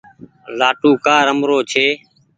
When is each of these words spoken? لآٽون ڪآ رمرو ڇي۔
لآٽون 0.57 0.93
ڪآ 1.05 1.15
رمرو 1.27 1.57
ڇي۔ 1.71 1.87